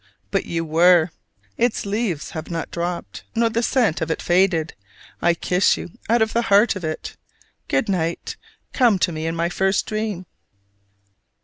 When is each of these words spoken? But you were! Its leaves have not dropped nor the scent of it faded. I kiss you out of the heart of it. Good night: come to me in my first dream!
But 0.31 0.45
you 0.45 0.65
were! 0.65 1.11
Its 1.57 1.85
leaves 1.85 2.31
have 2.31 2.49
not 2.49 2.71
dropped 2.71 3.23
nor 3.35 3.49
the 3.51 3.61
scent 3.61 4.01
of 4.01 4.09
it 4.09 4.19
faded. 4.19 4.73
I 5.21 5.35
kiss 5.35 5.77
you 5.77 5.91
out 6.09 6.23
of 6.23 6.33
the 6.33 6.41
heart 6.41 6.75
of 6.75 6.83
it. 6.83 7.17
Good 7.67 7.87
night: 7.87 8.35
come 8.73 8.97
to 8.97 9.11
me 9.11 9.27
in 9.27 9.35
my 9.35 9.47
first 9.49 9.85
dream! 9.85 10.25